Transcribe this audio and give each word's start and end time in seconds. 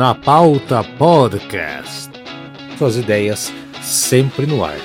Na 0.00 0.14
Pauta 0.14 0.82
Podcast. 0.82 2.10
Suas 2.78 2.96
ideias 2.96 3.52
sempre 3.82 4.46
no 4.46 4.64
ar. 4.64 4.78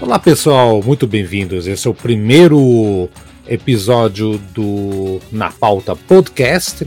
Olá 0.00 0.20
pessoal, 0.20 0.80
muito 0.80 1.04
bem-vindos. 1.04 1.66
Esse 1.66 1.88
é 1.88 1.90
o 1.90 1.94
primeiro 1.94 3.08
episódio 3.44 4.38
do 4.54 5.18
Na 5.32 5.50
Pauta 5.50 5.96
Podcast. 5.96 6.86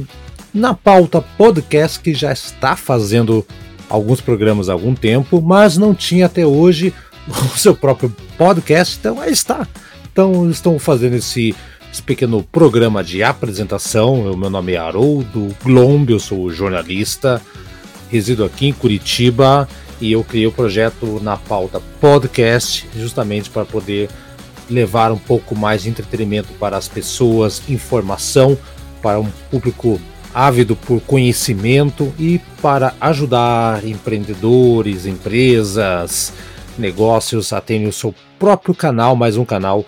Na 0.53 0.73
Pauta 0.73 1.21
Podcast 1.21 1.99
que 1.99 2.13
já 2.13 2.31
está 2.31 2.77
fazendo 2.77 3.45
alguns 3.89 4.21
programas 4.21 4.69
há 4.69 4.71
algum 4.71 4.95
tempo, 4.95 5.41
mas 5.41 5.77
não 5.77 5.93
tinha 5.93 6.27
até 6.27 6.45
hoje 6.45 6.93
o 7.27 7.57
seu 7.57 7.75
próprio 7.75 8.09
podcast, 8.37 8.95
então 8.97 9.19
aí 9.19 9.33
está. 9.33 9.67
Então 10.13 10.49
estão 10.49 10.79
fazendo 10.79 11.17
esse, 11.17 11.53
esse 11.91 12.01
pequeno 12.01 12.43
programa 12.43 13.03
de 13.03 13.23
apresentação. 13.23 14.31
O 14.31 14.37
meu 14.37 14.49
nome 14.49 14.73
é 14.73 14.77
Haroldo 14.77 15.55
Glombe, 15.63 16.13
eu 16.13 16.19
sou 16.19 16.49
jornalista, 16.51 17.41
resido 18.09 18.43
aqui 18.43 18.67
em 18.67 18.73
Curitiba 18.73 19.67
e 19.99 20.11
eu 20.11 20.23
criei 20.23 20.47
o 20.47 20.51
projeto 20.51 21.19
na 21.21 21.35
pauta 21.35 21.81
podcast 21.99 22.87
justamente 22.95 23.49
para 23.49 23.65
poder 23.65 24.09
levar 24.69 25.11
um 25.11 25.17
pouco 25.17 25.55
mais 25.55 25.83
de 25.83 25.89
entretenimento 25.89 26.53
para 26.59 26.77
as 26.77 26.87
pessoas, 26.87 27.63
informação 27.67 28.57
para 29.01 29.19
um 29.19 29.29
público 29.49 29.99
ávido 30.33 30.75
por 30.75 31.01
conhecimento 31.01 32.13
e 32.19 32.39
para 32.61 32.93
ajudar 33.01 33.83
empreendedores, 33.83 35.07
empresas, 35.07 36.31
negócios 36.77 37.51
a 37.51 37.59
terem 37.59 37.87
o 37.87 37.93
seu 37.93 38.13
próprio 38.37 38.75
canal, 38.75 39.15
mais 39.15 39.37
um 39.37 39.43
canal 39.43 39.83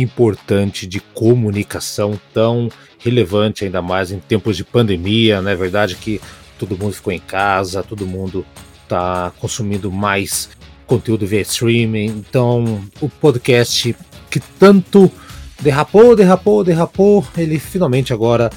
importante 0.00 0.86
de 0.86 1.00
comunicação 1.00 2.18
tão 2.32 2.68
relevante, 2.98 3.64
ainda 3.64 3.80
mais 3.80 4.10
em 4.10 4.18
tempos 4.18 4.56
de 4.56 4.64
pandemia, 4.64 5.40
não 5.40 5.50
é 5.50 5.56
verdade 5.56 5.94
que 5.94 6.20
todo 6.58 6.76
mundo 6.76 6.92
ficou 6.92 7.12
em 7.12 7.20
casa, 7.20 7.82
todo 7.82 8.06
mundo 8.06 8.44
está 8.82 9.32
consumindo 9.38 9.92
mais 9.92 10.50
conteúdo 10.86 11.26
via 11.26 11.42
streaming, 11.42 12.06
então 12.06 12.82
o 13.00 13.08
podcast 13.08 13.94
que 14.30 14.40
tanto 14.40 15.10
derrapou, 15.60 16.16
derrapou, 16.16 16.64
derrapou, 16.64 17.26
ele 17.36 17.58
finalmente 17.58 18.12
agora 18.12 18.50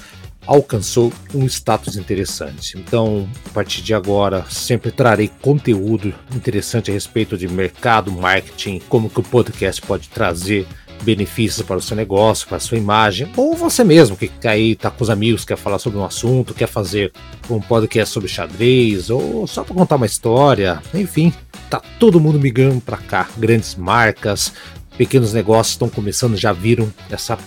alcançou 0.45 1.13
um 1.33 1.45
status 1.45 1.95
interessante. 1.97 2.77
Então, 2.77 3.29
a 3.45 3.49
partir 3.49 3.81
de 3.81 3.93
agora, 3.93 4.45
sempre 4.49 4.91
trarei 4.91 5.29
conteúdo 5.41 6.13
interessante 6.35 6.89
a 6.89 6.93
respeito 6.93 7.37
de 7.37 7.47
mercado, 7.47 8.11
marketing, 8.11 8.81
como 8.89 9.09
que 9.09 9.19
o 9.19 9.23
podcast 9.23 9.81
pode 9.81 10.09
trazer 10.09 10.65
benefícios 11.01 11.65
para 11.65 11.77
o 11.77 11.81
seu 11.81 11.95
negócio, 11.95 12.47
para 12.47 12.57
a 12.57 12.59
sua 12.59 12.77
imagem, 12.77 13.29
ou 13.35 13.55
você 13.55 13.83
mesmo 13.83 14.15
que 14.15 14.29
aí 14.47 14.71
está 14.71 14.89
com 14.89 15.03
os 15.03 15.09
amigos, 15.09 15.43
quer 15.45 15.57
falar 15.57 15.79
sobre 15.79 15.99
um 15.99 16.05
assunto, 16.05 16.53
quer 16.53 16.67
fazer 16.67 17.11
um 17.49 17.59
podcast 17.59 18.13
sobre 18.13 18.29
xadrez, 18.29 19.09
ou 19.09 19.45
só 19.47 19.63
para 19.63 19.75
contar 19.75 19.95
uma 19.95 20.05
história, 20.05 20.81
enfim, 20.93 21.33
tá 21.69 21.81
todo 21.99 22.19
mundo 22.19 22.39
migrando 22.39 22.81
para 22.81 22.97
cá. 22.97 23.27
Grandes 23.37 23.75
marcas, 23.75 24.53
pequenos 24.97 25.33
negócios 25.33 25.73
estão 25.73 25.89
começando, 25.89 26.37
já 26.37 26.53
viram 26.53 26.91
essa 27.09 27.37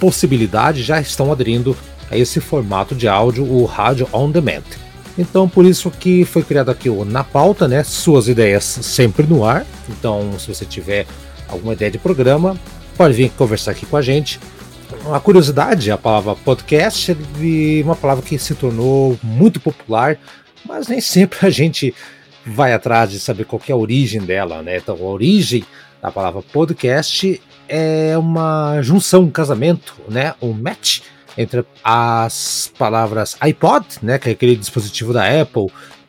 possibilidade, 0.00 0.82
já 0.82 1.00
estão 1.00 1.30
aderindo 1.30 1.76
a 2.10 2.16
esse 2.16 2.40
formato 2.40 2.94
de 2.94 3.08
áudio, 3.08 3.44
o 3.44 3.64
rádio 3.64 4.08
on 4.12 4.30
demand. 4.30 4.62
Então, 5.16 5.48
por 5.48 5.64
isso 5.64 5.90
que 5.90 6.24
foi 6.24 6.42
criado 6.42 6.70
aqui 6.70 6.88
o 6.88 7.04
Na 7.04 7.22
Pauta, 7.22 7.68
né? 7.68 7.84
Suas 7.84 8.28
ideias 8.28 8.64
sempre 8.64 9.26
no 9.26 9.44
ar. 9.44 9.66
Então, 9.88 10.32
se 10.38 10.48
você 10.48 10.64
tiver 10.64 11.06
alguma 11.52 11.74
ideia 11.74 11.90
de 11.90 11.98
programa, 11.98 12.56
pode 12.96 13.14
vir 13.14 13.30
conversar 13.30 13.72
aqui 13.72 13.86
com 13.86 13.96
a 13.96 14.02
gente. 14.02 14.40
Uma 15.04 15.20
curiosidade, 15.20 15.90
a 15.90 15.98
palavra 15.98 16.34
podcast 16.36 17.12
é 17.12 17.82
uma 17.82 17.96
palavra 17.96 18.24
que 18.24 18.38
se 18.38 18.54
tornou 18.54 19.18
muito 19.22 19.60
popular, 19.60 20.18
mas 20.64 20.88
nem 20.88 21.00
sempre 21.00 21.46
a 21.46 21.50
gente 21.50 21.94
vai 22.44 22.72
atrás 22.72 23.10
de 23.10 23.18
saber 23.18 23.44
qual 23.44 23.60
é 23.66 23.72
a 23.72 23.76
origem 23.76 24.20
dela, 24.20 24.62
né? 24.62 24.78
Então, 24.78 24.96
a 24.96 25.02
origem 25.02 25.64
da 26.00 26.10
palavra 26.10 26.42
podcast 26.42 27.40
é 27.68 28.16
uma 28.18 28.80
junção, 28.82 29.22
um 29.22 29.30
casamento, 29.30 29.94
né? 30.08 30.34
Um 30.42 30.52
match 30.52 31.00
entre 31.36 31.64
as 31.82 32.72
palavras 32.78 33.36
iPod, 33.40 33.86
né, 34.02 34.18
que 34.18 34.28
é 34.28 34.32
aquele 34.32 34.56
dispositivo 34.56 35.12
da 35.12 35.40
Apple 35.40 35.68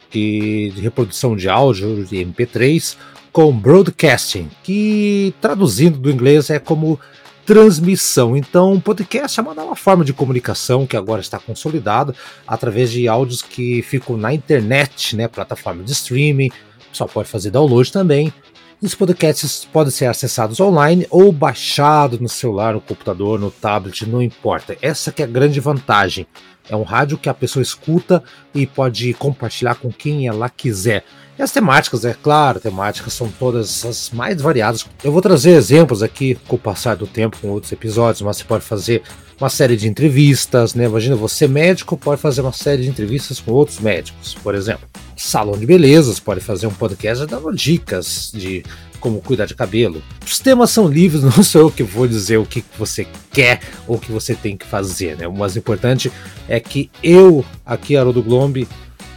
que, 0.10 0.72
de 0.76 0.82
reprodução 0.82 1.36
de 1.36 1.50
áudio 1.50 2.06
de 2.06 2.18
MP3, 2.18 2.98
com 3.34 3.52
broadcasting, 3.52 4.50
que 4.64 5.34
traduzindo 5.42 5.98
do 5.98 6.12
inglês 6.12 6.52
é 6.52 6.60
como 6.60 7.00
transmissão. 7.46 8.38
Então, 8.38 8.80
podcast 8.80 9.40
é 9.40 9.44
uma 9.44 9.76
forma 9.76 10.06
de 10.06 10.14
comunicação 10.14 10.86
que 10.86 10.96
agora 10.96 11.20
está 11.20 11.40
consolidada 11.40 12.16
através 12.48 12.92
de 12.92 13.08
áudios 13.08 13.42
que 13.42 13.82
ficam 13.82 14.16
na 14.16 14.34
internet, 14.34 15.16
né, 15.16 15.28
plataforma 15.28 15.84
de 15.84 15.92
streaming, 15.92 16.52
só 16.92 17.08
pode 17.08 17.28
fazer 17.28 17.50
download 17.50 17.92
também 17.92 18.32
os 18.86 18.96
podcasts 18.96 19.66
podem 19.72 19.92
ser 19.92 20.08
acessados 20.08 20.60
online 20.60 21.08
ou 21.10 21.32
baixados 21.32 22.20
no 22.20 22.28
celular, 22.28 22.74
no 22.74 22.82
computador, 22.82 23.40
no 23.40 23.50
tablet, 23.50 24.06
não 24.06 24.22
importa. 24.22 24.78
Essa 24.82 25.12
que 25.12 25.22
é 25.22 25.26
a 25.26 25.28
grande 25.28 25.60
vantagem. 25.62 26.28
É 26.70 26.76
um 26.76 26.84
rádio 26.84 27.18
que 27.18 27.30
a 27.30 27.34
pessoa 27.34 27.64
escuta 27.64 28.22
e 28.54 28.68
pode 28.68 29.14
compartilhar 29.14 29.76
com 29.76 29.92
quem 29.92 30.28
ela 30.28 30.50
quiser. 30.50 31.04
E 31.38 31.42
as 31.42 31.52
temáticas, 31.52 32.06
é 32.06 32.14
claro, 32.14 32.60
temáticas 32.60 33.14
são 33.14 33.30
todas 33.30 33.86
as 33.86 34.10
mais 34.12 34.42
variadas. 34.42 34.86
Eu 35.04 35.12
vou 35.12 35.22
trazer 35.22 35.52
exemplos 35.52 36.04
aqui 36.04 36.36
com 36.48 36.56
o 36.58 36.60
passar 36.60 36.96
do 36.96 37.08
tempo 37.08 37.38
com 37.42 37.50
outros 37.50 37.72
episódios, 37.72 38.22
mas 38.22 38.38
você 38.38 38.44
pode 38.44 38.64
fazer 38.64 39.02
uma 39.40 39.50
série 39.50 39.76
de 39.76 39.88
entrevistas, 39.88 40.76
né? 40.76 40.86
Imagina 40.86 41.16
você 41.16 41.48
médico 41.48 41.98
pode 41.98 42.22
fazer 42.22 42.42
uma 42.42 42.54
série 42.54 42.84
de 42.84 42.90
entrevistas 42.90 43.40
com 43.40 43.52
outros 43.52 43.80
médicos, 43.80 44.36
por 44.36 44.56
exemplo 44.56 44.93
salão 45.24 45.58
de 45.58 45.66
belezas, 45.66 46.20
pode 46.20 46.42
fazer 46.42 46.68
um 46.68 46.74
podcast 46.74 47.26
dando 47.26 47.52
dicas 47.54 48.32
de 48.34 48.64
como 49.00 49.22
cuidar 49.22 49.46
de 49.46 49.56
cabelo. 49.56 50.02
Os 50.26 50.40
temas 50.40 50.70
são 50.70 50.88
livres, 50.88 51.24
não 51.24 51.44
sou 51.44 51.62
eu 51.62 51.72
que 51.72 51.82
vou 51.82 52.08
dizer 52.08 52.38
o 52.38 52.46
que 52.46 52.64
você 52.78 53.08
quer 53.32 53.62
ou 53.88 53.96
o 53.96 54.00
que 54.00 54.12
você 54.12 54.36
tem 54.36 54.58
que 54.58 54.66
fazer, 54.66 55.18
né? 55.18 55.28
O 55.28 55.34
mais 55.34 55.56
importante 55.56 56.12
é 56.48 56.60
que 56.60 56.90
eu, 57.02 57.44
aqui, 57.66 57.96
Haroldo 57.96 58.22
Glombe, 58.22 58.68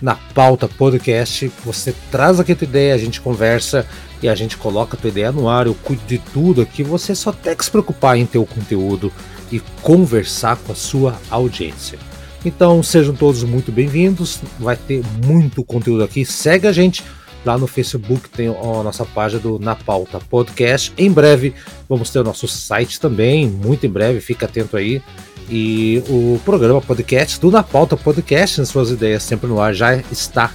na 0.01 0.15
pauta 0.15 0.69
podcast, 0.69 1.51
você 1.65 1.95
traz 2.11 2.39
aqui 2.39 2.53
a 2.53 2.57
tua 2.57 2.67
ideia, 2.67 2.95
a 2.95 2.99
gente 2.99 3.21
conversa 3.21 3.87
e 4.23 4.29
a 4.29 4.35
gente 4.35 4.57
coloca 4.57 4.97
a 4.97 5.01
tua 5.01 5.11
ideia 5.11 5.33
no 5.33 5.49
ar, 5.49 5.67
eu 5.67 5.75
cuido 5.75 6.03
de 6.07 6.19
tudo 6.19 6.63
aqui, 6.63 6.83
você 6.83 7.15
só 7.15 7.33
tem 7.33 7.55
que 7.57 7.65
se 7.65 7.71
preocupar 7.71 8.17
em 8.17 8.27
ter 8.27 8.39
o 8.39 8.47
conteúdo 8.47 9.13
e 9.51 9.61
conversar 9.83 10.57
com 10.57 10.73
a 10.73 10.77
sua 10.77 11.19
audiência. 11.31 11.99
Então 12.47 12.81
sejam 12.81 13.13
todos 13.13 13.43
muito 13.43 13.73
bem-vindos. 13.73 14.39
Vai 14.61 14.77
ter 14.77 15.03
muito 15.27 15.65
conteúdo 15.65 16.05
aqui. 16.05 16.25
Segue 16.25 16.69
a 16.69 16.73
gente 16.73 17.03
lá 17.45 17.59
no 17.59 17.67
Facebook, 17.67 18.29
tem 18.29 18.47
a 18.47 18.83
nossa 18.85 19.05
página 19.05 19.41
do 19.41 19.59
Na 19.59 19.75
Pauta 19.75 20.21
Podcast. 20.21 20.93
Em 20.97 21.11
breve 21.11 21.55
vamos 21.89 22.09
ter 22.09 22.21
o 22.21 22.25
nosso 22.25 22.47
site 22.47 23.01
também, 23.01 23.49
muito 23.49 23.85
em 23.85 23.91
breve, 23.91 24.21
fica 24.21 24.47
atento 24.47 24.77
aí. 24.77 25.03
E 25.51 26.05
o 26.09 26.41
programa 26.45 26.81
podcast 26.81 27.41
do 27.41 27.51
Na 27.51 27.65
Pauta 27.65 27.97
Podcast, 27.97 28.65
suas 28.65 28.91
ideias 28.91 29.25
sempre 29.25 29.49
no 29.49 29.61
ar, 29.61 29.75
já 29.75 29.97
está 29.97 30.53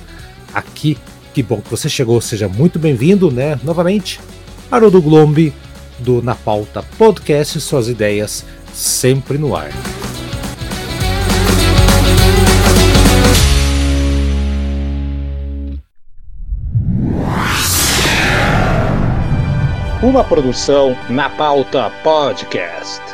aqui. 0.54 0.98
Que 1.34 1.44
bom 1.44 1.60
que 1.60 1.70
você 1.70 1.90
chegou, 1.90 2.22
seja 2.22 2.48
muito 2.48 2.80
bem-vindo, 2.80 3.30
né? 3.30 3.60
Novamente, 3.66 4.18
Haroldo 4.72 5.02
Glombe 5.02 5.54
do 6.00 6.22
Na 6.22 6.36
Pauta 6.36 6.84
Podcast, 6.98 7.60
suas 7.60 7.90
ideias 7.90 8.46
sempre 8.74 9.38
no 9.38 9.58
ar. 9.58 9.72
Uma 20.02 20.24
produção 20.24 20.98
na 21.08 21.30
pauta 21.30 21.92
podcast. 22.04 23.11